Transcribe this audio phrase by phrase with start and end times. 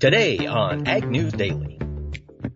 [0.00, 1.76] Today on Ag News Daily.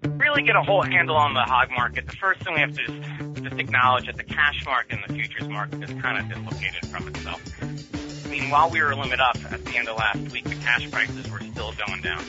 [0.06, 2.06] Really get a whole handle on the hog market.
[2.06, 5.12] The first thing we have to just, just acknowledge that the cash market and the
[5.12, 7.42] futures market is kind of dislocated from itself.
[8.24, 10.88] I mean, while we were limit up at the end of last week, the cash
[10.88, 12.22] prices were still going down.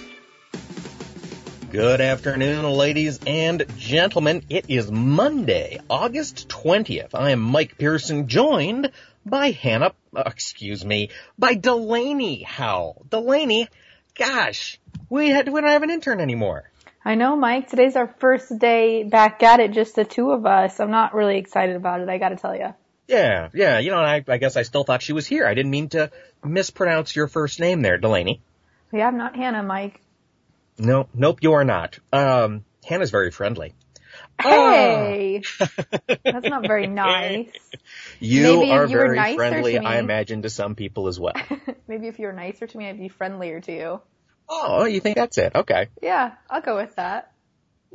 [1.69, 4.43] Good afternoon, ladies and gentlemen.
[4.49, 7.13] It is Monday, August 20th.
[7.13, 8.91] I am Mike Pearson, joined
[9.23, 13.05] by Hannah, uh, excuse me, by Delaney Howell.
[13.09, 13.67] Delaney,
[14.15, 16.69] gosh, we had, we don't have an intern anymore.
[17.05, 17.69] I know, Mike.
[17.69, 20.79] Today's our first day back at it, just the two of us.
[20.79, 22.73] I'm not really excited about it, I gotta tell you.
[23.07, 25.45] Yeah, yeah, you know, I, I guess I still thought she was here.
[25.45, 26.11] I didn't mean to
[26.43, 28.41] mispronounce your first name there, Delaney.
[28.93, 29.99] Yeah, I'm not Hannah, Mike.
[30.77, 31.99] No, nope, you are not.
[32.13, 33.73] Um, Hannah's very friendly.
[34.41, 35.41] Hey!
[36.23, 37.49] That's not very nice.
[38.19, 39.77] You Maybe are you very friendly.
[39.77, 41.33] I imagine, to some people as well.
[41.87, 44.01] Maybe if you were nicer to me, I'd be friendlier to you.
[44.55, 45.53] Oh, you think that's it?
[45.55, 45.87] Okay.
[46.01, 47.31] Yeah, I'll go with that.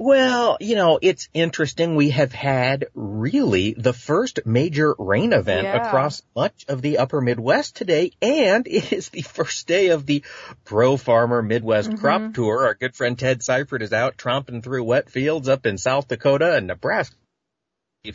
[0.00, 1.96] Well, you know, it's interesting.
[1.96, 5.88] We have had really the first major rain event Yeah.
[5.88, 10.22] across much of the upper Midwest today, and it is the first day of the
[10.64, 11.98] Pro Farmer Midwest Mm-hmm.
[12.00, 12.66] Crop Tour.
[12.66, 16.54] Our good friend Ted Seifried is out tromping through wet fields up in South Dakota
[16.54, 17.16] and Nebraska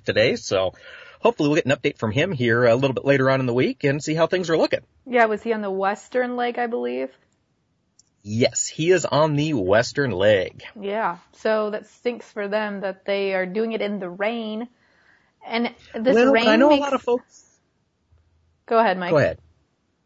[0.05, 0.73] today, so
[1.19, 3.53] hopefully we'll get an update from him here a little bit later on in the
[3.53, 4.80] week and see how things are looking.
[5.05, 7.09] Yeah, was he on the western leg, I believe?
[8.23, 10.63] Yes, he is on the western leg.
[10.79, 14.69] Yeah, so that stinks for them that they are doing it in the rain.
[15.45, 16.80] And this well, rain I know makes...
[16.80, 17.53] a lot of folks
[18.65, 19.11] Go ahead, Mike.
[19.11, 19.39] Go ahead.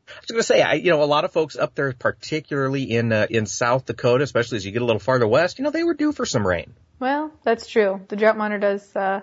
[0.10, 2.84] I was going to say, I, you know, a lot of folks up there, particularly
[2.84, 5.70] in uh, in South Dakota, especially as you get a little farther west, you know,
[5.70, 6.74] they were due for some rain.
[7.00, 8.02] Well, that's true.
[8.08, 9.22] The drought monitor does uh,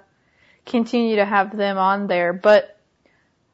[0.67, 2.73] continue to have them on there, but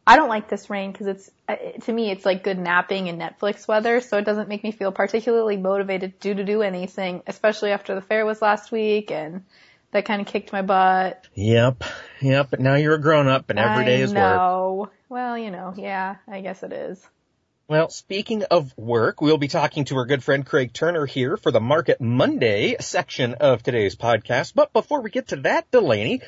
[0.06, 3.20] I don't like this rain because it's uh, to me it's like good napping and
[3.20, 7.70] Netflix weather, so it doesn't make me feel particularly motivated to to do anything, especially
[7.70, 9.44] after the fair was last week and
[9.92, 11.26] that kind of kicked my butt.
[11.34, 11.84] Yep,
[12.20, 12.48] yep.
[12.50, 14.18] But now you're a grown up, and every day I is work.
[14.18, 14.90] know.
[15.08, 17.04] Well, you know, yeah, I guess it is.
[17.70, 21.52] Well, speaking of work, we'll be talking to our good friend Craig Turner here for
[21.52, 24.54] the Market Monday section of today's podcast.
[24.56, 26.20] But before we get to that, Delaney,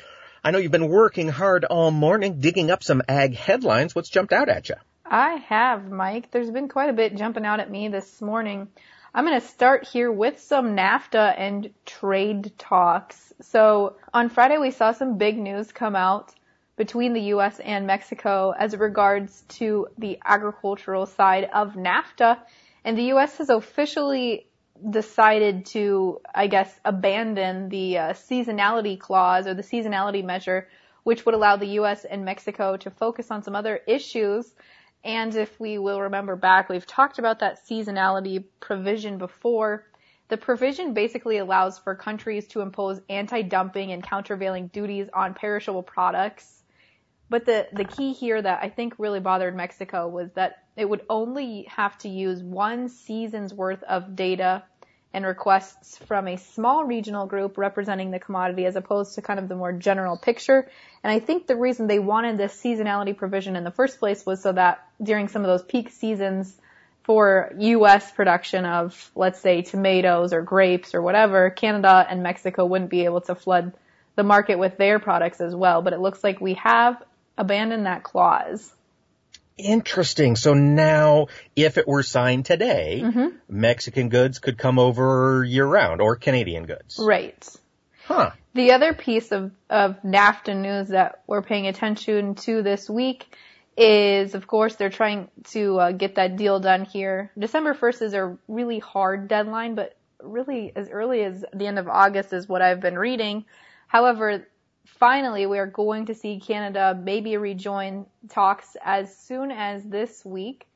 [0.45, 3.95] I know you've been working hard all morning digging up some ag headlines.
[3.95, 4.75] What's jumped out at you?
[5.05, 6.31] I have, Mike.
[6.31, 8.67] There's been quite a bit jumping out at me this morning.
[9.15, 13.33] I'm going to start here with some NAFTA and trade talks.
[13.39, 16.33] So on Friday, we saw some big news come out
[16.75, 17.61] between the U.S.
[17.61, 22.37] and Mexico as it regards to the agricultural side of NAFTA.
[22.83, 23.37] And the U.S.
[23.37, 24.47] has officially
[24.89, 30.67] decided to, I guess, abandon the uh, seasonality clause or the seasonality measure,
[31.03, 32.05] which would allow the U.S.
[32.05, 34.53] and Mexico to focus on some other issues.
[35.03, 39.85] And if we will remember back, we've talked about that seasonality provision before.
[40.29, 46.63] The provision basically allows for countries to impose anti-dumping and countervailing duties on perishable products.
[47.29, 51.05] But the, the key here that I think really bothered Mexico was that it would
[51.09, 54.63] only have to use one season's worth of data
[55.13, 59.47] and requests from a small regional group representing the commodity as opposed to kind of
[59.47, 60.67] the more general picture.
[61.03, 64.41] And I think the reason they wanted this seasonality provision in the first place was
[64.41, 66.55] so that during some of those peak seasons
[67.03, 68.11] for U.S.
[68.11, 73.21] production of, let's say, tomatoes or grapes or whatever, Canada and Mexico wouldn't be able
[73.21, 73.73] to flood
[74.15, 75.81] the market with their products as well.
[75.81, 77.01] But it looks like we have
[77.37, 78.73] abandoned that clause.
[79.57, 80.35] Interesting.
[80.35, 83.03] So now, if it were signed today,
[83.47, 86.99] Mexican goods could come over year round, or Canadian goods.
[86.99, 87.47] Right.
[88.05, 88.31] Huh.
[88.53, 93.33] The other piece of, of NAFTA news that we're paying attention to this week
[93.77, 97.31] is, of course, they're trying to uh, get that deal done here.
[97.37, 101.87] December 1st is a really hard deadline, but really as early as the end of
[101.87, 103.45] August is what I've been reading.
[103.87, 104.47] However,
[104.85, 110.67] finally, we are going to see Canada maybe rejoin talks as soon as this week.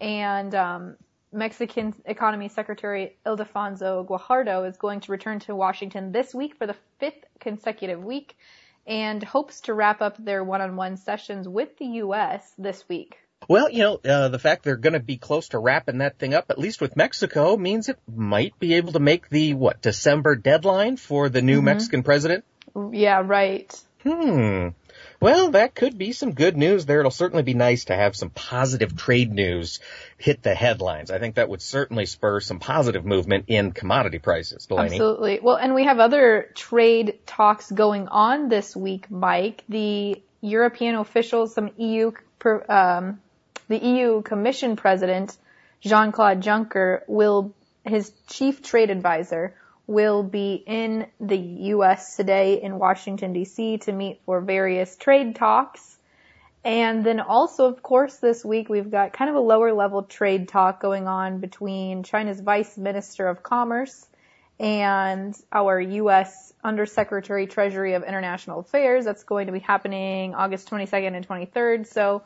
[0.00, 0.96] And um,
[1.32, 6.76] Mexican Economy Secretary Ildefonso Guajardo is going to return to Washington this week for the
[6.98, 8.36] fifth consecutive week
[8.86, 12.54] and hopes to wrap up their one-on-one sessions with the U.S.
[12.56, 13.18] this week.
[13.46, 16.34] Well, you know, uh, the fact they're going to be close to wrapping that thing
[16.34, 20.34] up, at least with Mexico, means it might be able to make the, what, December
[20.34, 22.44] deadline for the new Mexican president?
[22.92, 23.72] Yeah, right.
[24.02, 24.68] Hmm.
[25.20, 27.00] Well, that could be some good news there.
[27.00, 29.80] It'll certainly be nice to have some positive trade news
[30.16, 31.10] hit the headlines.
[31.10, 34.92] I think that would certainly spur some positive movement in commodity prices, Delaney.
[34.92, 35.40] Absolutely.
[35.42, 39.64] Well, and we have other trade talks going on this week, Mike.
[39.68, 42.12] The European officials, some EU,
[42.68, 43.20] um,
[43.66, 45.36] the EU Commission President
[45.80, 47.54] Jean-Claude Juncker will
[47.84, 49.54] his chief trade advisor,
[49.88, 52.14] will be in the U.S.
[52.14, 53.78] today in Washington, D.C.
[53.78, 55.98] to meet for various trade talks.
[56.62, 60.48] And then also, of course, this week we've got kind of a lower level trade
[60.48, 64.06] talk going on between China's Vice Minister of Commerce
[64.60, 66.52] and our U.S.
[66.62, 69.06] Undersecretary Treasury of International Affairs.
[69.06, 71.86] That's going to be happening August 22nd and 23rd.
[71.86, 72.24] So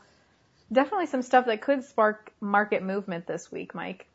[0.69, 4.07] definitely some stuff that could spark market movement this week, Mike.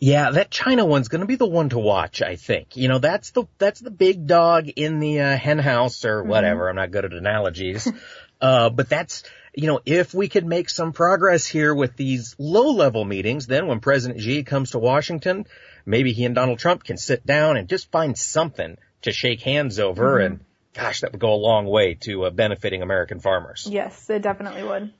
[0.00, 2.22] Yeah, that China one's going to be the one to watch.
[2.22, 2.76] I think.
[2.76, 6.62] You know, that's the that's the big dog in the uh, hen house or whatever.
[6.62, 6.70] Mm-hmm.
[6.70, 7.90] I'm not good at analogies,
[8.40, 9.22] uh, but that's
[9.54, 13.66] you know, if we could make some progress here with these low level meetings, then
[13.66, 15.46] when President Xi comes to Washington,
[15.86, 19.78] maybe he and Donald Trump can sit down and just find something to shake hands
[19.80, 20.26] over mm-hmm.
[20.26, 20.40] and
[20.74, 23.66] gosh, that would go a long way to uh, benefiting American farmers.
[23.70, 24.92] Yes, it definitely would.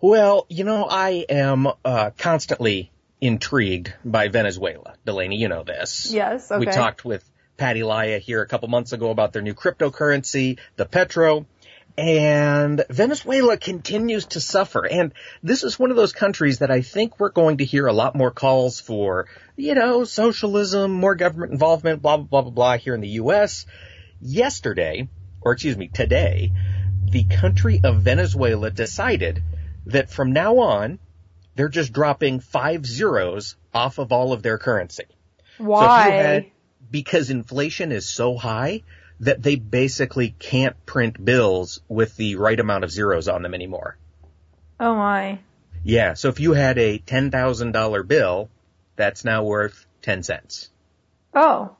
[0.00, 2.90] Well, you know, I am uh, constantly
[3.20, 4.94] intrigued by Venezuela.
[5.04, 6.10] Delaney, you know this.
[6.12, 6.60] Yes, okay.
[6.60, 10.86] We talked with Patty Laya here a couple months ago about their new cryptocurrency, the
[10.86, 11.46] Petro.
[11.98, 14.86] And Venezuela continues to suffer.
[14.86, 17.92] And this is one of those countries that I think we're going to hear a
[17.92, 22.76] lot more calls for, you know, socialism, more government involvement, blah, blah, blah, blah, blah
[22.76, 23.64] here in the U.S.
[24.20, 25.08] Yesterday,
[25.40, 26.52] or excuse me, today,
[27.02, 29.42] the country of Venezuela decided
[29.86, 30.98] that from now on,
[31.56, 35.06] they're just dropping five zeros off of all of their currency.
[35.58, 36.04] Why?
[36.04, 36.46] So had,
[36.90, 38.82] because inflation is so high
[39.20, 43.96] that they basically can't print bills with the right amount of zeros on them anymore.
[44.78, 45.38] Oh my.
[45.82, 48.50] Yeah, so if you had a $10,000 bill,
[48.96, 50.70] that's now worth 10 cents.
[51.32, 51.76] Oh.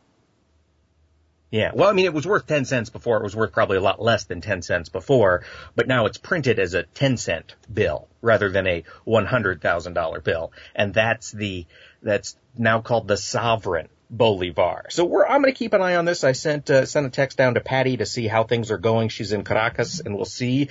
[1.57, 1.71] Yeah.
[1.75, 3.17] Well, I mean, it was worth 10 cents before.
[3.17, 5.45] It was worth probably a lot less than 10 cents before,
[5.75, 10.53] but now it's printed as a 10 cent bill rather than a $100,000 bill.
[10.75, 11.65] And that's the,
[12.03, 14.85] that's now called the sovereign Bolivar.
[14.91, 16.23] So we're, I'm going to keep an eye on this.
[16.23, 19.09] I sent uh, sent a text down to Patty to see how things are going.
[19.09, 20.69] She's in Caracas, and we'll see,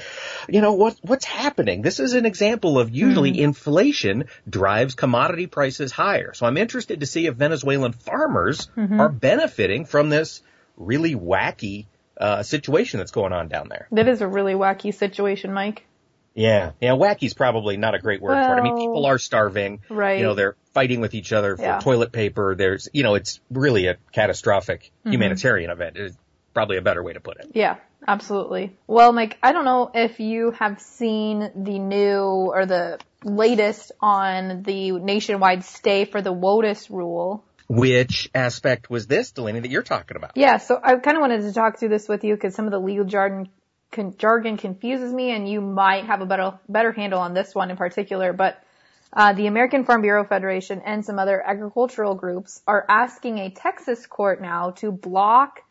[0.48, 1.82] you know, what what's happening.
[1.82, 3.40] This is an example of usually mm.
[3.40, 6.34] inflation drives commodity prices higher.
[6.34, 9.02] So I'm interested to see if Venezuelan farmers mm-hmm.
[9.02, 10.42] are benefiting from this
[10.78, 11.86] really wacky
[12.20, 13.88] uh, situation that's going on down there.
[13.92, 15.84] That is a really wacky situation, Mike.
[16.34, 18.60] Yeah, yeah, wacky's probably not a great word well, for it.
[18.60, 19.80] I mean, people are starving.
[19.90, 20.18] Right.
[20.18, 21.80] You know, they're fighting with each other for yeah.
[21.80, 22.56] toilet paper.
[22.56, 25.14] There's, you know, it's really a catastrophic mm-hmm.
[25.14, 25.98] humanitarian event.
[25.98, 26.18] Is
[26.54, 27.52] probably a better way to put it.
[27.54, 28.76] Yeah, absolutely.
[28.86, 34.64] Well, Mike, I don't know if you have seen the new or the latest on
[34.64, 37.46] the nationwide stay for the WOTUS rule.
[37.68, 40.32] Which aspect was this, Delaney, that you're talking about?
[40.36, 42.72] Yeah, so I kind of wanted to talk through this with you because some of
[42.72, 43.50] the legal jargon
[43.92, 47.72] con- jargon confuses me, and you might have a better better handle on this one
[47.72, 48.34] in particular.
[48.34, 48.62] But
[49.14, 54.06] uh, the American Farm Bureau Federation and some other agricultural groups are asking a Texas
[54.06, 55.62] court now to block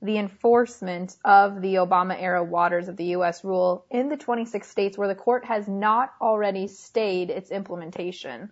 [0.00, 3.44] the enforcement of the Obama era waters of the U.S.
[3.44, 8.50] rule in the 26 states where the court has not already stayed its implementation.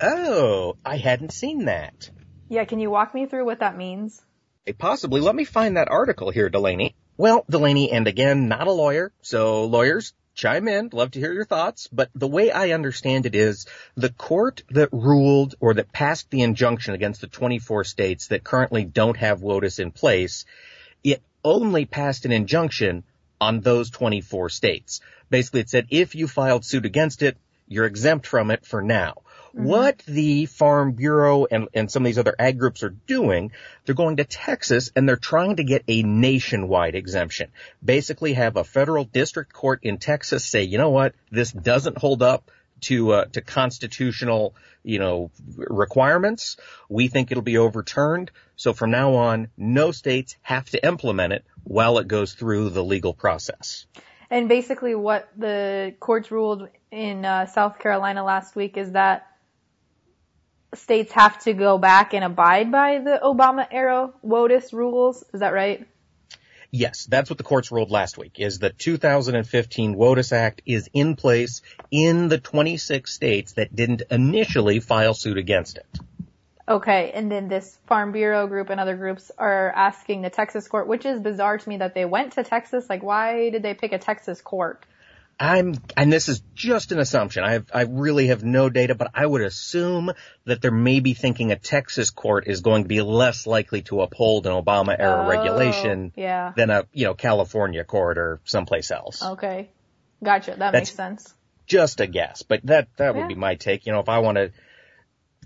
[0.00, 2.10] Oh, I hadn't seen that.
[2.48, 4.22] Yeah, can you walk me through what that means?
[4.78, 5.20] Possibly.
[5.20, 6.94] Let me find that article here, Delaney.
[7.16, 10.90] Well, Delaney, and again, not a lawyer, so lawyers, chime in.
[10.92, 11.88] Love to hear your thoughts.
[11.92, 16.42] But the way I understand it is the court that ruled or that passed the
[16.42, 20.44] injunction against the 24 states that currently don't have WOTUS in place,
[21.04, 23.04] it only passed an injunction
[23.40, 25.00] on those 24 states.
[25.30, 27.36] Basically, it said if you filed suit against it,
[27.68, 29.22] you're exempt from it for now.
[29.54, 29.64] Mm-hmm.
[29.64, 33.52] What the Farm Bureau and, and some of these other ag groups are doing,
[33.84, 37.50] they're going to Texas and they're trying to get a nationwide exemption.
[37.84, 42.22] Basically have a federal district court in Texas say, you know what, this doesn't hold
[42.22, 42.50] up
[42.82, 46.56] to uh, to constitutional, you know, requirements.
[46.88, 48.32] We think it'll be overturned.
[48.56, 52.84] So from now on, no states have to implement it while it goes through the
[52.84, 53.86] legal process.
[54.30, 59.26] And basically, what the courts ruled in uh, South Carolina last week is that
[60.76, 65.24] states have to go back and abide by the Obama era WOTUS rules.
[65.32, 65.86] Is that right?
[66.70, 71.14] Yes, that's what the courts ruled last week, is the 2015 WOTUS Act is in
[71.14, 75.86] place in the 26 states that didn't initially file suit against it.
[76.66, 80.88] Okay, and then this Farm Bureau group and other groups are asking the Texas court,
[80.88, 82.86] which is bizarre to me that they went to Texas.
[82.88, 84.84] Like, why did they pick a Texas court?
[85.38, 87.44] I'm, and this is just an assumption.
[87.44, 90.12] I have, I really have no data, but I would assume
[90.44, 94.46] that they're maybe thinking a Texas court is going to be less likely to uphold
[94.46, 96.52] an Obama era oh, regulation yeah.
[96.56, 99.22] than a, you know, California court or someplace else.
[99.22, 99.70] Okay.
[100.22, 100.52] Gotcha.
[100.52, 101.34] That That's makes sense.
[101.66, 103.28] Just a guess, but that, that would yeah.
[103.28, 103.86] be my take.
[103.86, 104.52] You know, if I want to,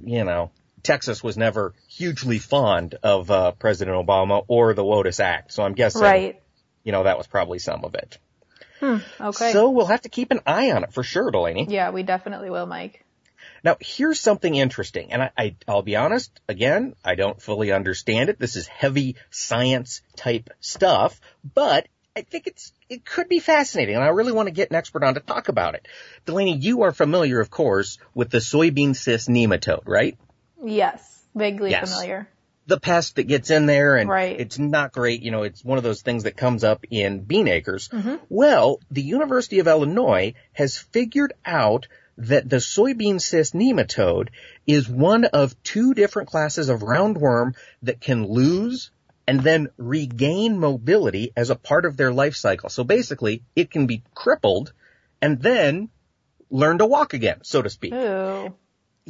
[0.02, 0.50] you know,
[0.83, 5.75] Texas was never hugely fond of uh, President Obama or the WOTUS Act, so I'm
[5.75, 6.42] guessing, Right.
[6.85, 8.18] you know, that was probably some of it.
[8.80, 8.97] Hmm.
[9.20, 9.52] Okay.
[9.52, 11.66] So we'll have to keep an eye on it for sure, Delaney.
[11.68, 13.04] yeah, we definitely will, Mike.
[13.64, 18.30] Now, here's something interesting, and I, I, I'll be honest, again, I don't fully understand
[18.30, 18.38] it.
[18.38, 21.20] This is heavy science type stuff,
[21.54, 24.76] but I think it's, it could be fascinating, and I really want to get an
[24.76, 25.87] expert on to talk about it.
[26.25, 30.16] Delaney, you are familiar, of course, with the soybean cyst nematode, right?
[30.64, 31.23] Yes.
[31.35, 31.88] Vaguely Yes.
[31.88, 32.28] familiar.
[32.68, 34.38] The pest that gets in there and Right.
[34.38, 37.48] it's not great, you know, it's one of those things that comes up in bean
[37.48, 37.88] acres.
[37.88, 38.16] Mm-hmm.
[38.28, 44.28] Well, the University of Illinois has figured out that the soybean cyst nematode
[44.66, 48.90] is one of two different classes of roundworm that can lose
[49.26, 52.68] and then regain mobility as a part of their life cycle.
[52.68, 54.72] So basically, it can be crippled
[55.22, 55.90] and then
[56.50, 57.92] learn to walk again, so to speak.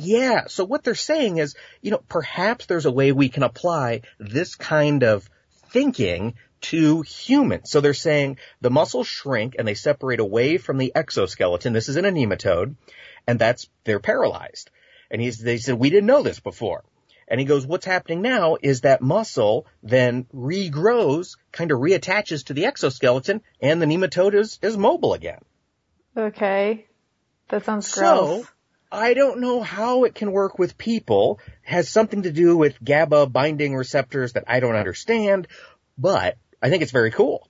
[0.00, 0.44] Yeah.
[0.46, 4.54] So what they're saying is, you know, perhaps there's a way we can apply this
[4.54, 5.28] kind of
[5.70, 7.70] thinking to humans.
[7.70, 11.72] So they're saying the muscles shrink and they separate away from the exoskeleton.
[11.72, 12.76] This is in a nematode
[13.26, 14.70] and that's, they're paralyzed.
[15.10, 16.84] And he's, they said, we didn't know this before.
[17.26, 22.54] And he goes, what's happening now is that muscle then regrows, kind of reattaches to
[22.54, 25.40] the exoskeleton and the nematode is, is mobile again.
[26.16, 26.86] Okay.
[27.48, 28.46] That sounds So, gross.
[28.90, 31.40] I don't know how it can work with people.
[31.64, 35.46] It has something to do with GABA binding receptors that I don't understand,
[35.98, 37.46] but I think it's very cool.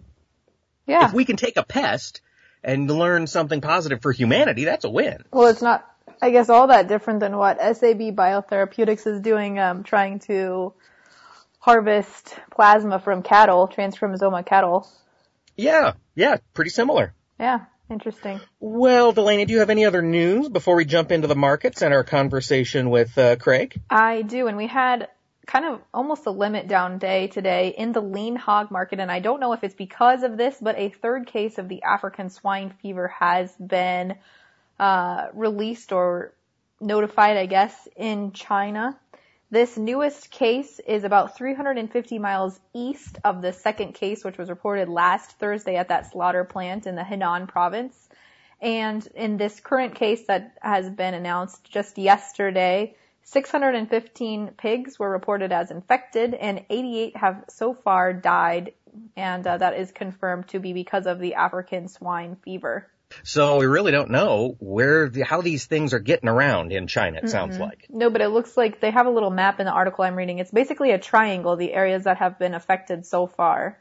[0.86, 1.06] yeah.
[1.06, 2.20] If we can take a pest
[2.64, 5.24] and learn something positive for humanity, that's a win.
[5.32, 5.88] Well, it's not,
[6.20, 10.74] I guess, all that different than what SAB Biotherapeutics is doing, um, trying to
[11.60, 14.88] harvest plasma from cattle, transchromosomic cattle.
[15.56, 17.14] Yeah, yeah, pretty similar.
[17.38, 18.40] Yeah, interesting.
[18.60, 21.92] Well, Delaney, do you have any other news before we jump into the markets and
[21.92, 23.80] our conversation with uh, Craig?
[23.90, 25.08] I do, and we had
[25.46, 29.20] kind of almost a limit down day today in the lean hog market, and I
[29.20, 32.74] don't know if it's because of this, but a third case of the African swine
[32.82, 34.16] fever has been
[34.78, 36.34] uh, released or
[36.80, 38.98] notified, I guess, in China.
[39.50, 44.90] This newest case is about 350 miles east of the second case, which was reported
[44.90, 48.10] last Thursday at that slaughter plant in the Henan province.
[48.60, 55.50] And in this current case that has been announced just yesterday, 615 pigs were reported
[55.50, 58.74] as infected and 88 have so far died.
[59.16, 62.90] And uh, that is confirmed to be because of the African swine fever.
[63.24, 67.20] So we really don't know where the, how these things are getting around in China.
[67.22, 67.86] It sounds like.
[67.88, 70.38] No, but it looks like they have a little map in the article I'm reading.
[70.38, 73.78] It's basically a triangle, the areas that have been affected so far.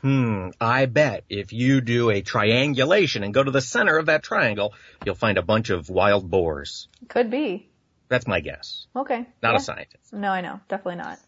[0.00, 4.22] Hmm, I bet if you do a triangulation and go to the center of that
[4.22, 6.88] triangle, you'll find a bunch of wild boars.
[7.08, 7.70] Could be.
[8.08, 8.86] That's my guess.
[8.94, 9.24] Okay.
[9.42, 9.56] Not Yeah.
[9.56, 10.12] a scientist.
[10.12, 10.60] No, I know.
[10.68, 11.18] Definitely not.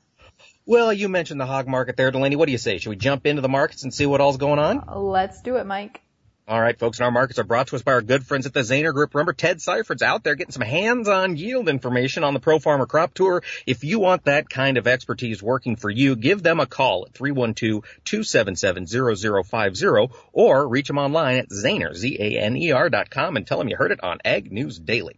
[0.66, 2.36] Well, you mentioned the hog market there, Delaney.
[2.36, 2.78] What do you say?
[2.78, 4.82] Should we jump into the markets and see what all's going on?
[4.94, 6.02] Let's do it, Mike.
[6.48, 8.54] All right, folks, and our markets are brought to us by our good friends at
[8.54, 9.16] the Zaner Group.
[9.16, 13.14] Remember, Ted Seifried out there getting some hands-on yield information on the Pro Farmer Crop
[13.14, 13.42] Tour.
[13.66, 17.14] If you want that kind of expertise working for you, give them a call at
[17.14, 23.90] 312-277-0050 or reach them online at Zaner, Z-A-N-E-R dot com and tell them you heard
[23.90, 25.16] it on Ag News Daily.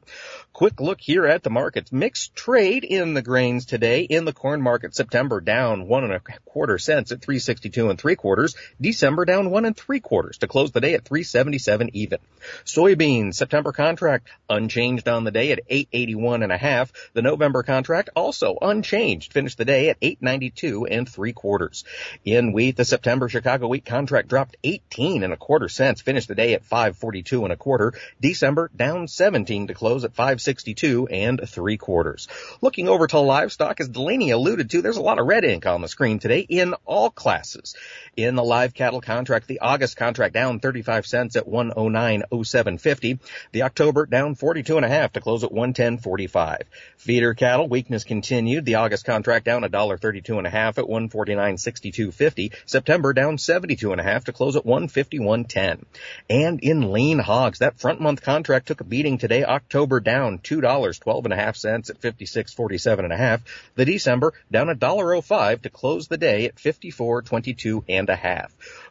[0.58, 1.92] Quick look here at the markets.
[1.92, 4.00] Mixed trade in the grains today.
[4.00, 8.16] In the corn market, September down one and a quarter cents at 362 and three
[8.16, 8.56] quarters.
[8.80, 12.18] December down one and three quarters to close the day at 377 even.
[12.64, 16.92] Soybeans, September contract unchanged on the day at 881 and a half.
[17.12, 19.32] The November contract also unchanged.
[19.32, 21.84] Finished the day at 892 and three quarters.
[22.24, 26.00] In wheat, the September Chicago wheat contract dropped 18 and a quarter cents.
[26.00, 27.94] Finished the day at 542 and a quarter.
[28.20, 30.16] December down 17 to close at
[30.48, 32.26] 562 and three quarters.
[32.62, 35.82] Looking over to livestock, as Delaney alluded to, there's a lot of red ink on
[35.82, 37.74] the screen today in all classes.
[38.16, 43.18] In the live cattle contract, the August contract down 35 cents at 109.0750.
[43.52, 46.62] The October down 42 and a half to close at 110.45.
[46.96, 48.64] Feeder cattle weakness continued.
[48.64, 52.54] The August contract down $1.32 and a half at 149.6250.
[52.64, 55.84] September down 72 and a half to close at 151.10.
[56.30, 59.44] And in lean hogs, that front month contract took a beating today.
[59.44, 63.42] October down $2.12 and a half cents at 56.47 and a half.
[63.74, 68.48] The December down $1.05 to close the day at 54.22 and a.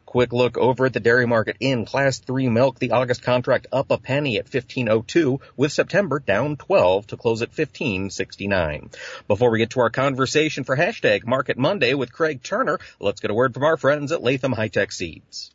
[0.08, 2.80] Quick look over at the dairy market in class 3 milk.
[2.80, 7.52] The August contract up a penny at 15.02 with September down 12 to close at
[7.52, 8.96] 15.69.
[9.28, 13.32] Before we get to our conversation for hashtag Market Monday with Craig Turner, let's get
[13.32, 15.52] a word from our friends at Latham Hi-Tech Seeds.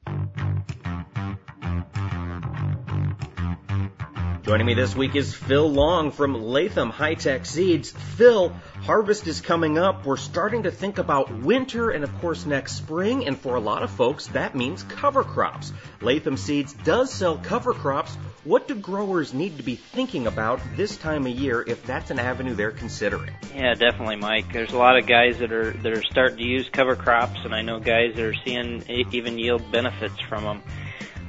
[4.53, 7.93] Joining me this week is Phil Long from Latham Hi-Tech Seeds.
[7.93, 8.51] Phil,
[8.83, 10.05] harvest is coming up.
[10.05, 13.83] We're starting to think about winter and of course next spring, and for a lot
[13.83, 15.73] of folks, that means cover crops.
[16.03, 18.15] Latham Seeds does sell cover crops.
[18.45, 22.19] What do growers need to be thinking about this time of year if that's an
[22.19, 23.33] avenue they're considering?
[23.55, 24.53] Yeah, definitely, Mike.
[24.53, 27.55] There's a lot of guys that are that are starting to use cover crops, and
[27.55, 30.63] I know guys that are seeing even yield benefits from them.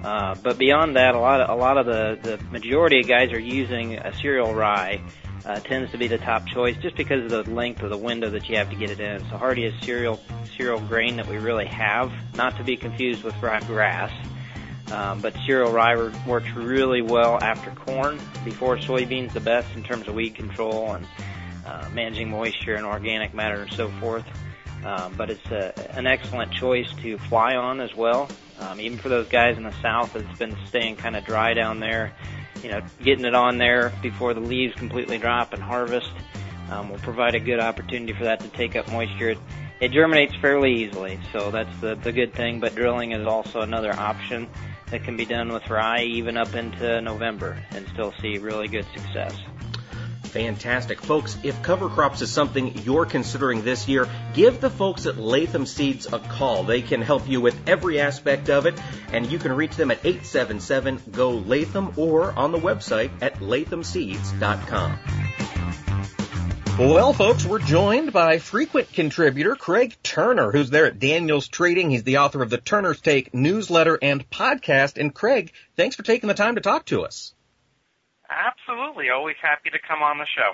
[0.04, 3.32] Uh, but beyond that, a lot of a lot of the the majority of guys
[3.32, 5.02] are using a cereal rye.
[5.46, 8.30] Uh, tends to be the top choice just because of the length of the window
[8.30, 9.20] that you have to get it in.
[9.30, 10.20] So hardy is cereal
[10.58, 14.12] cereal grain that we really have, not to be confused with rye grass.
[14.92, 15.96] Um, but cereal rye
[16.28, 18.20] works really well after corn.
[18.46, 21.08] Before soybeans, the best in terms of weed control and
[21.66, 24.26] uh, managing moisture and organic matter and so forth.
[24.86, 28.30] Um, but it's a, an excellent choice to fly on as well.
[28.60, 31.80] Um, even for those guys in the south it's been staying kind of dry down
[31.80, 32.14] there,
[32.62, 36.12] you know, getting it on there before the leaves completely drop and harvest
[36.70, 39.32] um, will provide a good opportunity for that to take up moisture.
[39.32, 39.38] It,
[39.82, 42.60] it germinates fairly easily, so that's the, the good thing.
[42.60, 44.48] But drilling is also another option
[44.92, 48.86] that can be done with rye even up into November and still see really good
[48.96, 49.36] success.
[50.34, 51.00] Fantastic.
[51.00, 55.68] Folks, if cover crops is something you're considering this year, give the folks at Latham
[55.68, 56.64] Seeds a call.
[56.64, 58.74] They can help you with every aspect of it,
[59.12, 64.98] and you can reach them at 877-GO-LATHAM or on the website at lathamseeds.com.
[66.80, 71.92] Well, folks, we're joined by frequent contributor Craig Turner, who's there at Daniels Trading.
[71.92, 74.98] He's the author of the Turner's Take newsletter and podcast.
[74.98, 77.36] And Craig, thanks for taking the time to talk to us.
[78.30, 79.10] Absolutely.
[79.10, 80.54] Always happy to come on the show.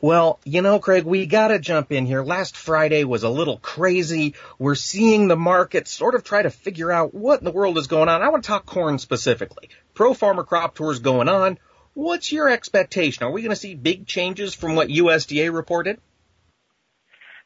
[0.00, 2.22] Well, you know, Craig, we gotta jump in here.
[2.22, 4.34] Last Friday was a little crazy.
[4.58, 7.88] We're seeing the market sort of try to figure out what in the world is
[7.88, 8.22] going on.
[8.22, 9.70] I want to talk corn specifically.
[9.94, 11.58] Pro Farmer Crop Tour is going on.
[11.94, 13.24] What's your expectation?
[13.24, 15.98] Are we going to see big changes from what USDA reported?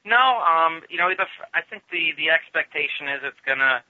[0.04, 3.82] No, um, you know, the, I think the the expectation is it's gonna,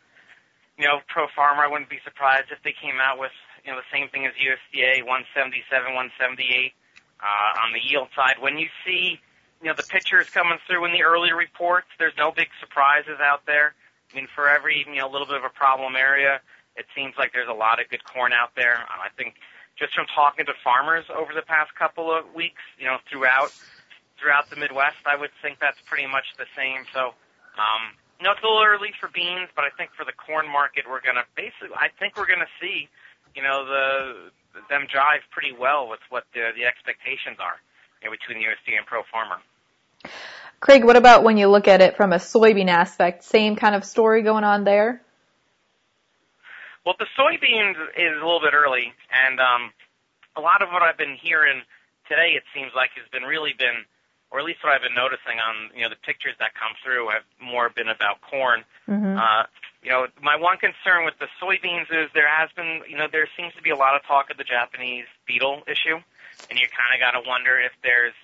[0.78, 1.64] you know, Pro Farmer.
[1.64, 3.32] I wouldn't be surprised if they came out with
[3.64, 6.72] you know, the same thing as USDA, 177, 178
[7.22, 8.36] uh, on the yield side.
[8.40, 9.20] When you see,
[9.62, 13.46] you know, the pictures coming through in the early reports, there's no big surprises out
[13.46, 13.74] there.
[14.12, 16.40] I mean, for every, you know, little bit of a problem area,
[16.76, 18.84] it seems like there's a lot of good corn out there.
[18.90, 19.34] I think
[19.78, 23.52] just from talking to farmers over the past couple of weeks, you know, throughout
[24.20, 26.86] throughout the Midwest, I would think that's pretty much the same.
[26.94, 27.10] So,
[27.58, 27.82] um,
[28.20, 30.86] you know, it's a little early for beans, but I think for the corn market,
[30.88, 32.88] we're gonna basically, I think we're gonna see
[33.34, 34.30] you know, the
[34.68, 37.56] them jive pretty well with what the, the expectations are
[38.02, 39.36] you know, between USDA and Pro Farmer.
[40.60, 43.24] Craig, what about when you look at it from a soybean aspect?
[43.24, 45.02] Same kind of story going on there?
[46.84, 49.72] Well, the soybeans is a little bit early, and um,
[50.36, 51.62] a lot of what I've been hearing
[52.08, 53.86] today, it seems like, has been really been,
[54.30, 57.10] or at least what I've been noticing on you know the pictures that come through
[57.10, 58.64] have more been about corn.
[58.88, 59.16] Mm-hmm.
[59.16, 59.46] Uh,
[59.82, 63.26] you know, my one concern with the soybeans is there has been, you know, there
[63.36, 65.98] seems to be a lot of talk of the Japanese beetle issue,
[66.48, 68.14] and you kind of got to wonder if there's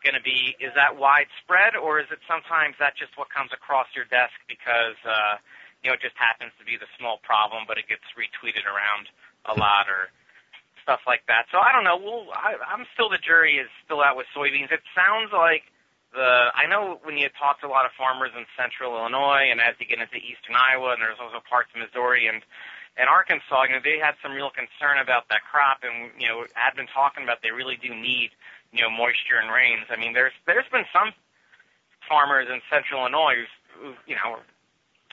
[0.00, 3.88] going to be, is that widespread, or is it sometimes that just what comes across
[3.92, 5.36] your desk because, uh,
[5.84, 9.08] you know, it just happens to be the small problem, but it gets retweeted around
[9.44, 10.08] a lot or
[10.80, 11.48] stuff like that.
[11.52, 11.96] So I don't know.
[11.96, 14.72] Well, I, I'm still the jury is still out with soybeans.
[14.72, 15.68] It sounds like
[16.14, 19.60] the I know when you talk to a lot of farmers in central Illinois and
[19.60, 22.40] as you get into eastern Iowa and there's also parts of Missouri and
[22.94, 26.46] and Arkansas, you know, they had some real concern about that crop and you know,
[26.54, 28.30] had been talking about they really do need,
[28.70, 29.90] you know, moisture and rains.
[29.90, 31.10] I mean there's there's been some
[32.06, 34.38] farmers in central Illinois who, you know,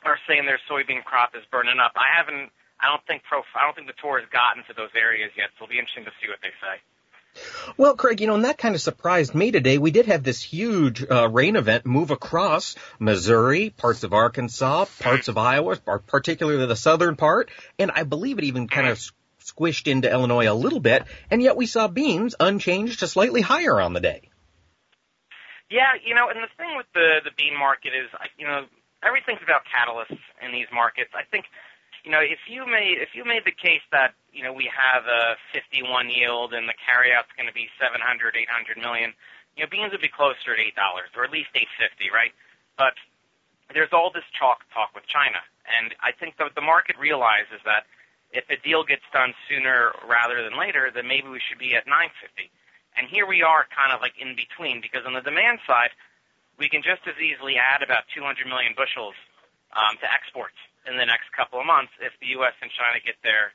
[0.05, 1.97] are saying their soybean crop is burning up.
[1.97, 4.93] I haven't I don't think pro I don't think the tour has gotten to those
[4.93, 6.77] areas yet, so it'll be interesting to see what they say.
[7.77, 9.77] Well, Craig, you know, and that kind of surprised me today.
[9.77, 15.27] We did have this huge uh, rain event move across Missouri, parts of Arkansas, parts
[15.27, 18.99] of Iowa, particularly the southern part, and I believe it even kind of
[19.43, 23.79] squished into Illinois a little bit, and yet we saw beans unchanged to slightly higher
[23.79, 24.29] on the day.
[25.69, 28.65] Yeah, you know, and the thing with the the bean market is, you know,
[29.03, 31.11] everything's about catalysts in these markets.
[31.15, 31.45] I think
[32.03, 35.05] you know, if you made if you made the case that you know we have
[35.05, 38.01] a 51 yield and the carryout's going to be 700,
[38.35, 39.13] 800 million,
[39.55, 42.33] you know, beans would be closer to eight dollars or at least 850, right?
[42.77, 42.97] But
[43.73, 47.85] there's all this chalk talk with China, and I think that the market realizes that
[48.33, 51.85] if a deal gets done sooner rather than later, then maybe we should be at
[51.85, 52.49] 950.
[52.95, 55.91] And here we are, kind of like in between, because on the demand side,
[56.57, 59.15] we can just as easily add about 200 million bushels
[59.75, 60.55] um, to exports
[60.89, 62.53] in the next couple of months if the U.S.
[62.61, 63.53] and China get their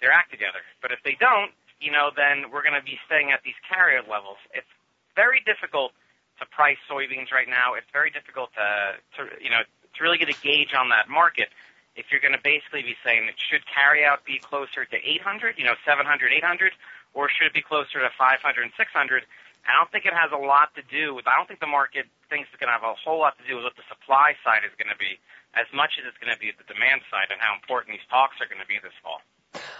[0.00, 0.60] their act together.
[0.82, 4.04] But if they don't, you know, then we're going to be staying at these carrier
[4.04, 4.36] levels.
[4.52, 4.68] It's
[5.16, 5.92] very difficult
[6.38, 7.72] to price soybeans right now.
[7.72, 11.48] It's very difficult to, to you know, to really get a gauge on that market.
[11.96, 15.56] If you're going to basically be saying it should carry out be closer to 800,
[15.56, 16.76] you know, 700, 800,
[17.16, 19.24] or should it be closer to 500 and 600?
[19.64, 21.26] I don't think it has a lot to do with.
[21.26, 23.56] I don't think the market thinks it's going to have a whole lot to do
[23.56, 25.18] with what the supply side is going to be,
[25.54, 28.36] as much as it's going to be the demand side and how important these talks
[28.40, 29.20] are going to be this fall.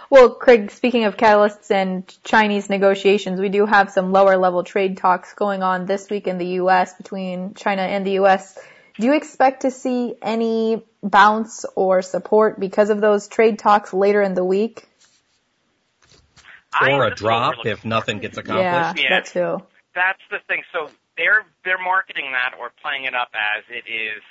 [0.09, 4.97] Well, Craig, speaking of catalysts and Chinese negotiations, we do have some lower level trade
[4.97, 6.93] talks going on this week in the U.S.
[6.95, 8.57] between China and the U.S.
[8.99, 14.21] Do you expect to see any bounce or support because of those trade talks later
[14.21, 14.87] in the week?
[16.81, 19.03] Or a drop if nothing gets accomplished?
[19.03, 19.63] Yeah, that too.
[19.93, 20.63] That's the thing.
[20.71, 24.21] So they're they're marketing that or playing it up as it is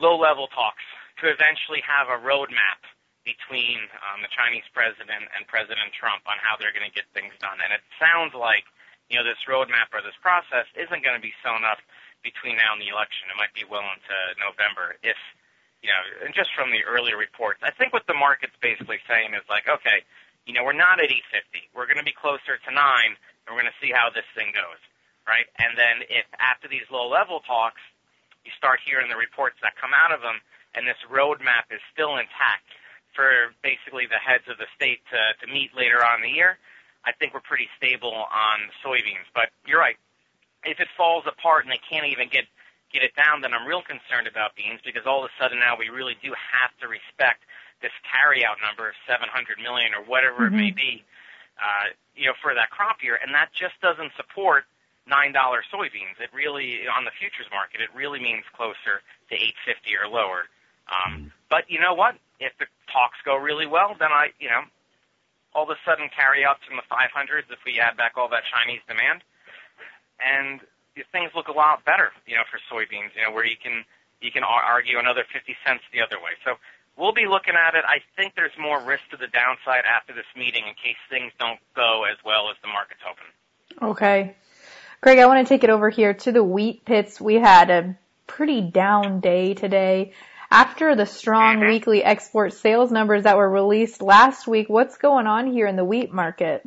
[0.00, 0.82] low level talks
[1.20, 2.82] to eventually have a roadmap
[3.22, 7.30] between um, the Chinese president and President Trump on how they're going to get things
[7.38, 7.62] done.
[7.62, 8.66] And it sounds like
[9.06, 11.78] you know this roadmap or this process isn't going to be sewn up
[12.26, 13.30] between now and the election.
[13.30, 15.18] It might be well into November if
[15.82, 19.34] you know, and just from the earlier reports, I think what the market's basically saying
[19.34, 20.06] is like, okay,
[20.46, 21.74] you know, we're not at 850.
[21.74, 24.54] We're going to be closer to nine, and we're going to see how this thing
[24.54, 24.78] goes,
[25.26, 25.46] right?
[25.58, 27.80] And then if after these low-level talks,
[28.44, 30.42] you start hearing the reports that come out of them,
[30.74, 32.66] and this roadmap is still intact
[33.14, 36.58] for basically the heads of the state to, to meet later on in the year,
[37.04, 39.28] I think we're pretty stable on soybeans.
[39.36, 40.00] But you're right.
[40.64, 42.48] If it falls apart and they can't even get
[42.92, 45.80] get it down, then I'm real concerned about beans because all of a sudden now
[45.80, 47.40] we really do have to respect
[47.80, 49.32] this carryout number of 700
[49.64, 50.60] million or whatever mm-hmm.
[50.60, 51.00] it may be,
[51.56, 54.68] uh, you know, for that crop year, and that just doesn't support
[55.06, 56.20] nine dollar soybeans.
[56.20, 60.46] It really on the futures market, it really means closer to 850 or lower.
[60.90, 62.16] Um, but you know what?
[62.40, 64.66] If the talks go really well, then I, you know,
[65.54, 68.80] all of a sudden carryouts in the 500s if we add back all that Chinese
[68.88, 69.22] demand,
[70.18, 70.60] and
[71.12, 73.14] things look a lot better, you know, for soybeans.
[73.14, 73.84] You know, where you can
[74.20, 76.38] you can argue another 50 cents the other way.
[76.44, 76.56] So
[76.96, 77.84] we'll be looking at it.
[77.86, 81.60] I think there's more risk to the downside after this meeting in case things don't
[81.74, 83.30] go as well as the market's hoping.
[83.82, 84.36] Okay.
[85.02, 87.20] Greg, I want to take it over here to the wheat pits.
[87.20, 90.12] We had a pretty down day today.
[90.48, 91.70] After the strong mm-hmm.
[91.70, 95.84] weekly export sales numbers that were released last week, what's going on here in the
[95.84, 96.62] wheat market?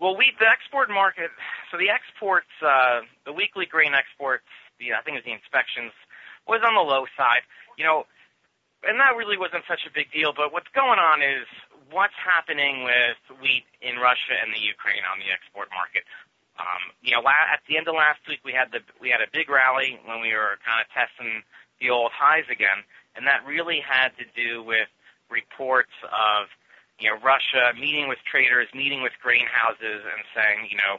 [0.00, 1.28] Well, wheat, the export market,
[1.70, 4.48] so the exports, uh, the weekly grain exports,
[4.80, 5.92] the, I think it was the inspections,
[6.48, 7.44] was on the low side.
[7.76, 8.06] You know,
[8.88, 10.32] and that really wasn't such a big deal.
[10.32, 11.44] But what's going on is
[11.90, 16.08] what's happening with wheat in Russia and the Ukraine on the export market.
[16.58, 19.28] Um, you know, at the end of last week, we had the we had a
[19.32, 21.42] big rally when we were kind of testing
[21.80, 22.80] the old highs again,
[23.14, 24.88] and that really had to do with
[25.28, 26.48] reports of
[26.98, 30.96] you know Russia meeting with traders, meeting with grain houses, and saying, you know,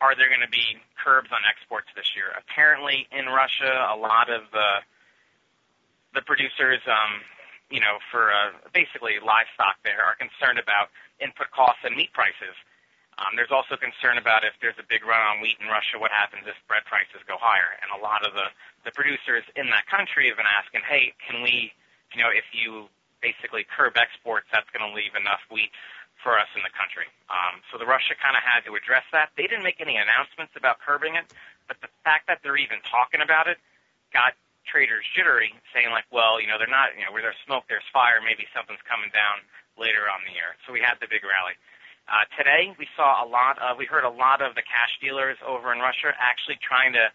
[0.00, 2.30] are there going to be curbs on exports this year?
[2.38, 4.86] Apparently, in Russia, a lot of the
[6.14, 7.20] the producers, um,
[7.70, 10.88] you know, for uh, basically livestock there are concerned about
[11.20, 12.54] input costs and meat prices.
[13.16, 16.12] Um, there's also concern about if there's a big run on wheat in Russia, what
[16.12, 17.80] happens if bread prices go higher?
[17.80, 18.52] And a lot of the,
[18.84, 21.72] the producers in that country have been asking, hey, can we,
[22.12, 22.92] you know, if you
[23.24, 25.72] basically curb exports, that's going to leave enough wheat
[26.20, 27.08] for us in the country.
[27.32, 29.32] Um, so the Russia kind of had to address that.
[29.36, 31.24] They didn't make any announcements about curbing it,
[31.68, 33.56] but the fact that they're even talking about it
[34.12, 34.36] got
[34.68, 37.86] traders jittery, saying like, well, you know, they're not, you know, where there's smoke, there's
[37.92, 38.18] fire.
[38.20, 39.40] Maybe something's coming down
[39.78, 40.58] later on the year.
[40.66, 41.54] So we had the big rally.
[42.06, 45.36] Uh, today we saw a lot of, we heard a lot of the cash dealers
[45.42, 47.10] over in Russia actually trying to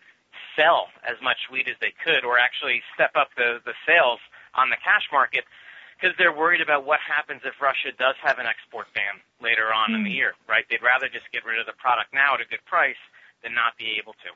[0.55, 4.19] sell as much wheat as they could, or actually step up the the sales
[4.55, 5.47] on the cash market
[5.95, 9.91] because they're worried about what happens if Russia does have an export ban later on
[9.91, 9.95] mm.
[9.95, 10.17] in the hmm.
[10.17, 10.65] year, right?
[10.67, 12.99] They'd rather just get rid of the product now at a good price
[13.43, 14.33] than not be able to.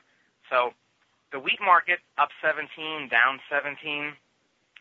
[0.48, 0.72] So
[1.32, 4.14] the wheat market up 17, down 17.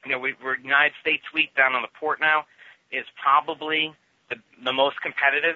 [0.06, 2.46] You know, we, we're United States wheat down on the port now
[2.94, 3.98] is probably
[4.30, 5.56] the, the most competitive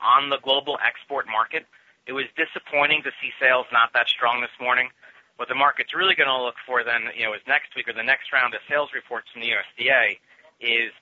[0.00, 1.66] on the global export market.
[2.06, 4.90] It was disappointing to see sales not that strong this morning.
[5.36, 7.96] What the market's really going to look for then, you know, is next week or
[7.96, 10.20] the next round of sales reports from the USDA
[10.60, 10.92] is,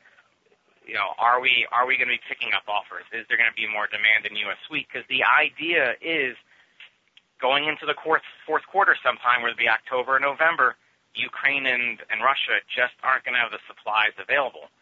[0.87, 3.05] you know, are we are we going to be picking up offers?
[3.13, 4.63] Is there going to be more demand in U.S.
[4.71, 4.89] wheat?
[4.89, 6.39] Because the idea is
[7.43, 10.79] going into the fourth, fourth quarter sometime, where it'll be October or November,
[11.19, 14.73] Ukraine and, and Russia just aren't going to have the supplies available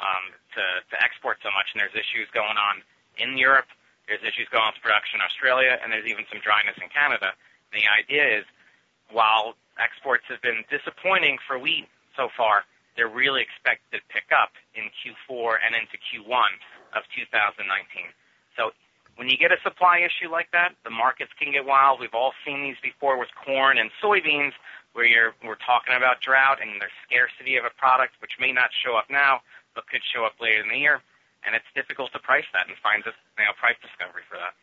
[0.00, 1.72] um, to, to export so much.
[1.72, 2.82] And there's issues going on
[3.20, 3.68] in Europe.
[4.08, 7.36] There's issues going on with production in Australia, and there's even some dryness in Canada.
[7.70, 8.44] And the idea is,
[9.12, 11.86] while exports have been disappointing for wheat
[12.16, 16.50] so far, they're really expected to pick up in Q4 and into Q1
[16.96, 17.62] of 2019.
[18.58, 18.74] So
[19.14, 22.00] when you get a supply issue like that, the markets can get wild.
[22.00, 24.52] We've all seen these before with corn and soybeans,
[24.92, 28.70] where you're we're talking about drought and there's scarcity of a product which may not
[28.74, 29.40] show up now
[29.74, 31.00] but could show up later in the year,
[31.44, 34.54] and it's difficult to price that and find a you know price discovery for that.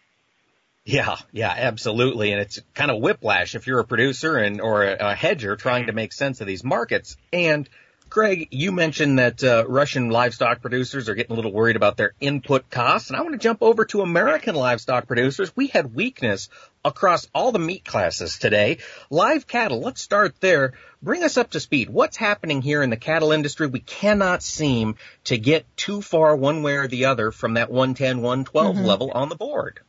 [0.87, 2.31] Yeah, yeah, absolutely.
[2.31, 5.87] And it's kind of whiplash if you're a producer and or a, a hedger trying
[5.87, 7.17] to make sense of these markets.
[7.33, 7.67] And
[8.09, 12.13] Greg, you mentioned that uh, Russian livestock producers are getting a little worried about their
[12.21, 15.51] input costs, and I want to jump over to American livestock producers.
[15.57, 16.47] We had weakness
[16.87, 18.79] across all the meat classes today.
[19.09, 20.73] Live cattle, let's start there.
[21.01, 21.89] Bring us up to speed.
[21.89, 23.67] What's happening here in the cattle industry?
[23.67, 24.95] We cannot seem
[25.25, 28.85] to get too far one way or the other from that 110, 112 mm-hmm.
[28.85, 29.81] level on the board.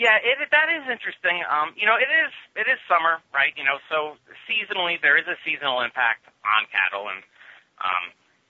[0.00, 1.44] Yeah, it, that is interesting.
[1.44, 3.52] Um, you know, it is it is summer, right?
[3.52, 4.16] You know, so
[4.48, 7.20] seasonally there is a seasonal impact on cattle, and
[7.84, 8.04] um,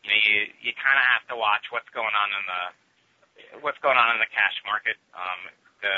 [0.06, 2.62] you know, you you kind of have to watch what's going on in the
[3.66, 4.94] what's going on in the cash market.
[5.10, 5.50] Um,
[5.82, 5.96] the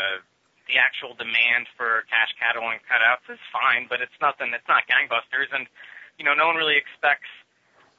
[0.68, 4.52] the actual demand for cash cattle and cutouts is fine, but it's nothing.
[4.54, 5.66] It's not gangbusters, and
[6.18, 7.30] you know, no one really expects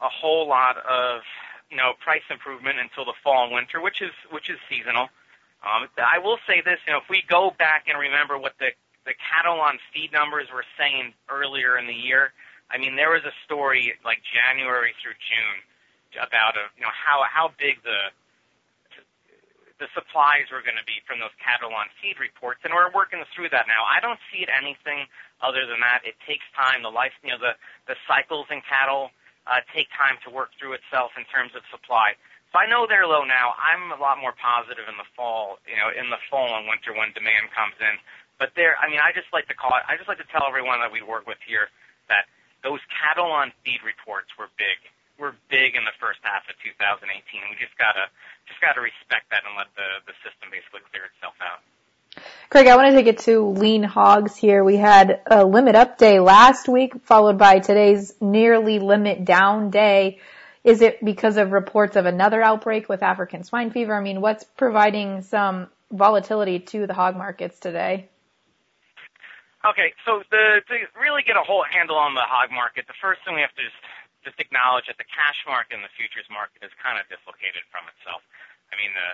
[0.02, 1.22] a whole lot of
[1.70, 5.10] you know price improvement until the fall and winter, which is which is seasonal.
[5.64, 8.76] Um, I will say this, you know, if we go back and remember what the
[9.06, 12.32] the cattle on feed numbers were saying earlier in the year,
[12.72, 15.60] I mean, there was a story like January through June
[16.20, 18.12] about a, you know how how big the
[19.84, 23.20] the supplies were going to be from those cattle on feed reports, and we're working
[23.36, 23.84] through that now.
[23.84, 25.12] I don't see it anything
[25.44, 26.08] other than that.
[26.08, 26.88] It takes time.
[26.88, 27.60] The life, you know, the
[27.92, 29.12] the cycles in cattle
[29.44, 32.16] uh, take time to work through itself in terms of supply.
[32.56, 33.60] So I know they're low now.
[33.60, 36.96] I'm a lot more positive in the fall, you know, in the fall and winter
[36.96, 38.00] when demand comes in.
[38.40, 39.84] But there, I mean, I just like to call it.
[39.90, 41.68] I just like to tell everyone that we work with here
[42.08, 42.32] that
[42.64, 44.80] those cattle on feed reports were big.
[45.20, 47.06] Were big in the first half of 2018.
[47.50, 48.10] We just gotta
[48.50, 51.62] just gotta respect that and let the the system basically clear itself out.
[52.50, 54.64] Craig, I want to take it to lean hogs here.
[54.64, 60.20] We had a limit up day last week, followed by today's nearly limit down day.
[60.64, 63.96] Is it because of reports of another outbreak with African swine fever?
[63.96, 68.10] I mean, what's providing some volatility to the hog markets today?
[69.66, 73.24] Okay, so the, to really get a whole handle on the hog market, the first
[73.24, 73.76] thing we have to just,
[74.24, 77.88] just acknowledge that the cash market and the futures market is kind of dislocated from
[77.92, 78.24] itself.
[78.72, 79.10] I mean, the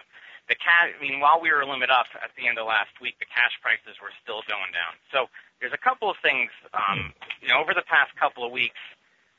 [0.49, 0.93] the cash.
[0.93, 3.53] I mean, while we were limit up at the end of last week, the cash
[3.61, 4.97] prices were still going down.
[5.13, 5.29] So
[5.61, 6.49] there's a couple of things.
[6.73, 8.81] Um, you know, over the past couple of weeks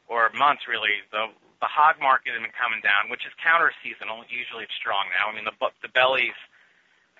[0.06, 1.30] or months, really, the
[1.60, 4.24] the hog market has been coming down, which is counter seasonal.
[4.30, 5.28] Usually it's strong now.
[5.28, 6.36] I mean, the the bellies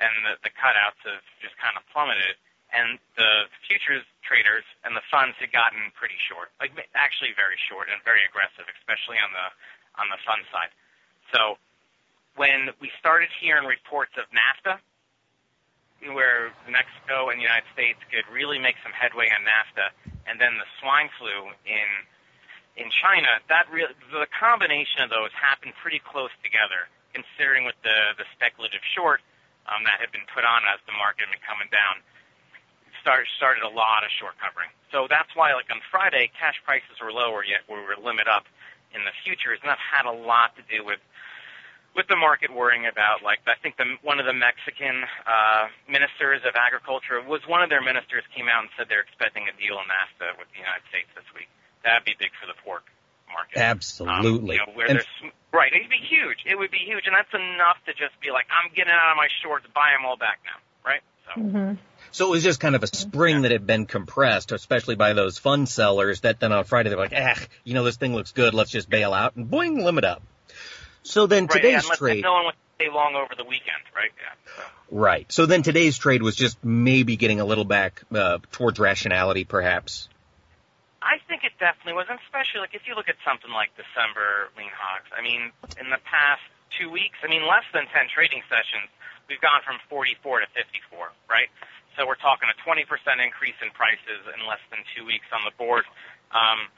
[0.01, 5.03] and the, the cutouts have just kind of plummeted, and the futures traders and the
[5.11, 9.47] funds had gotten pretty short, like actually very short and very aggressive, especially on the
[9.99, 10.71] on the fund side.
[11.35, 11.59] So
[12.39, 14.79] when we started hearing reports of NAFTA,
[16.15, 19.93] where Mexico and the United States could really make some headway on NAFTA,
[20.25, 21.89] and then the swine flu in
[22.79, 28.17] in China, that re- the combination of those happened pretty close together, considering with the
[28.17, 29.21] the speculative short
[29.69, 32.01] um, that had been put on as the market had been coming down.
[33.01, 34.69] Start, started a lot of short covering.
[34.93, 38.45] So that's why, like on Friday, cash prices were lower, yet we were limit up
[38.95, 41.01] in the futures, and that had a lot to do with
[41.97, 46.43] with the market worrying about like I think the one of the Mexican uh, ministers
[46.47, 49.79] of agriculture was one of their ministers came out and said they're expecting a deal
[49.79, 51.51] in NAFTA with the United States this week.
[51.83, 52.87] That'd be big for the pork
[53.33, 53.59] market.
[53.59, 54.59] Absolutely.
[54.59, 56.43] Um, you know, where and there's, right, it'd be huge.
[56.47, 59.17] It would be huge, and that's enough to just be like, I'm getting out of
[59.17, 61.03] my shorts, buy them all back now, right?
[61.27, 61.41] So.
[61.41, 61.75] Mm-hmm.
[62.13, 65.39] So it was just kind of a spring that had been compressed, especially by those
[65.39, 68.53] fund sellers that then on Friday they're like, ah, you know, this thing looks good,
[68.53, 70.23] let's just bail out and boing, limit up.
[71.03, 72.23] So then right, today's yeah, trade.
[72.23, 74.11] No one would stay long over the weekend, right?
[74.17, 74.55] Yeah.
[74.57, 74.63] So.
[74.91, 75.31] Right.
[75.31, 80.09] So then today's trade was just maybe getting a little back uh, towards rationality, perhaps.
[81.01, 84.53] I think it definitely was, and especially like if you look at something like December
[84.59, 85.09] lean hogs.
[85.17, 86.45] I mean, in the past
[86.77, 88.91] two weeks, I mean, less than 10 trading sessions,
[89.29, 91.49] we've gone from 44 to 54, right?
[92.01, 92.89] So we're talking a 20%
[93.21, 95.85] increase in prices in less than two weeks on the board.
[96.33, 96.73] Um,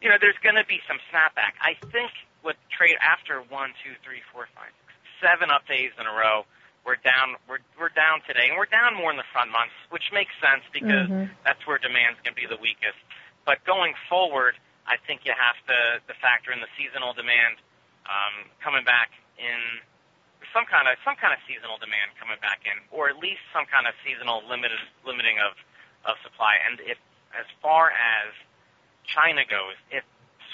[0.00, 1.60] you know, there's going to be some snapback.
[1.60, 2.08] I think
[2.40, 6.48] with trade after one, two, three, four, five, six, seven up days in a row,
[6.88, 7.36] we're down.
[7.44, 10.64] We're we're down today, and we're down more in the front months, which makes sense
[10.72, 11.28] because mm-hmm.
[11.44, 12.96] that's where demand's going to be the weakest.
[13.44, 14.56] But going forward,
[14.88, 17.60] I think you have to, to factor in the seasonal demand
[18.08, 19.84] um, coming back in
[20.52, 23.66] some kind of some kind of seasonal demand coming back in, or at least some
[23.68, 25.56] kind of seasonal limited limiting of
[26.04, 26.56] of supply.
[26.64, 26.98] And if
[27.36, 28.32] as far as
[29.04, 30.04] China goes, if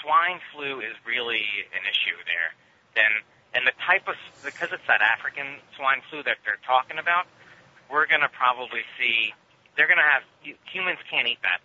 [0.01, 2.51] swine flu is really an issue there,
[2.95, 3.11] then
[3.53, 7.29] and the type of because it's that African swine flu that they're talking about,
[7.89, 9.31] we're going to probably see
[9.77, 10.23] they're going to have
[10.65, 11.61] humans can't eat that,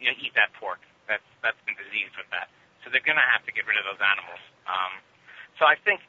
[0.00, 0.80] you know, eat that pork.
[1.08, 2.48] That's that's been diseased with that,
[2.84, 4.40] so they're going to have to get rid of those animals.
[4.68, 4.92] Um,
[5.58, 6.00] so I think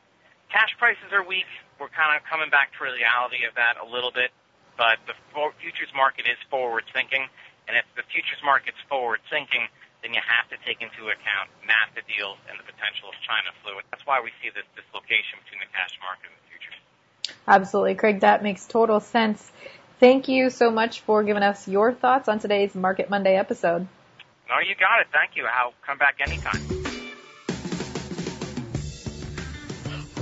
[0.54, 1.50] cash prices are weak.
[1.82, 4.30] We're kind of coming back to reality of that a little bit,
[4.78, 5.18] but the
[5.58, 7.26] futures market is forward thinking,
[7.66, 9.66] and if the futures market's forward thinking,
[10.06, 13.82] then you have to take into account NAFTA deals and the potential of China flu.
[13.90, 16.78] That's why we see this dislocation between the cash market and the futures.
[17.48, 18.22] Absolutely, Craig.
[18.22, 19.42] That makes total sense.
[20.00, 23.88] Thank you so much for giving us your thoughts on today's Market Monday episode.
[24.52, 25.08] No, you got it.
[25.16, 25.48] Thank you.
[25.48, 26.83] I'll come back anytime.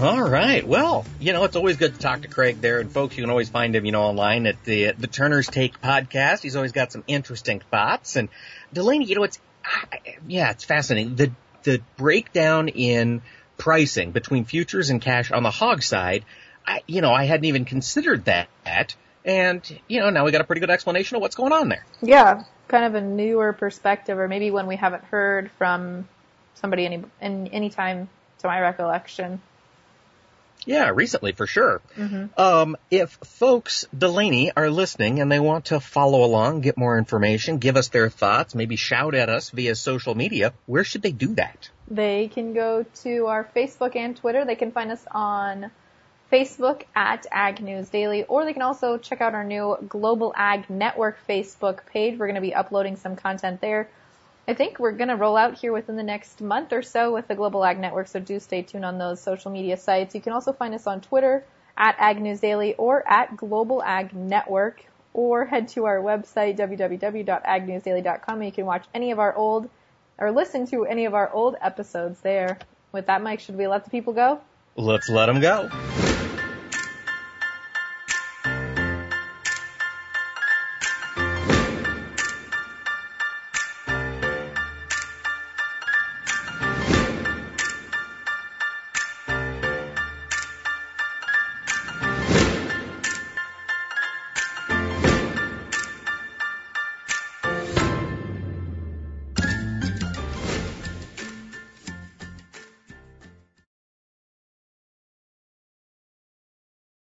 [0.02, 0.68] All right.
[0.68, 2.80] Well, you know, it's always good to talk to Craig there.
[2.80, 5.80] And folks, you can always find him, you know, online at the, the Turner's Take
[5.80, 6.42] podcast.
[6.42, 8.16] He's always got some interesting thoughts.
[8.16, 8.30] And
[8.74, 9.40] Delaney, you know, it's
[10.28, 11.18] yeah, it's fascinating.
[11.18, 13.22] The the breakdown in
[13.60, 16.26] pricing between futures and cash on the hog side,
[16.66, 18.96] I, you know, I hadn't even considered that.
[19.24, 21.86] And, you know, now we got a pretty good explanation of what's going on there.
[22.02, 26.08] Yeah, kind of a newer perspective, or maybe one we haven't heard from
[26.56, 28.10] somebody any, in any time
[28.40, 29.40] to my recollection.
[30.66, 31.82] Yeah, recently for sure.
[31.98, 32.40] Mm-hmm.
[32.40, 37.58] Um, if folks, Delaney, are listening and they want to follow along, get more information,
[37.58, 41.34] give us their thoughts, maybe shout at us via social media, where should they do
[41.36, 41.70] that?
[41.90, 44.46] They can go to our Facebook and Twitter.
[44.46, 45.72] They can find us on
[46.32, 50.70] Facebook at Ag News Daily, or they can also check out our new Global Ag
[50.70, 52.18] Network Facebook page.
[52.18, 53.90] We're going to be uploading some content there
[54.48, 57.28] I think we're going to roll out here within the next month or so with
[57.28, 60.16] the Global Ag Network, so do stay tuned on those social media sites.
[60.16, 61.46] You can also find us on Twitter
[61.78, 68.36] at Ag News Daily or at Global Ag Network, or head to our website www.agnewsdaily.com
[68.36, 69.70] and you can watch any of our old
[70.18, 72.58] or listen to any of our old episodes there.
[72.92, 74.40] With that, Mike, should we let the people go?
[74.76, 75.70] Let's let them go.